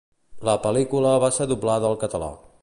[0.47, 2.33] La pel·lícula va ser doblada al català.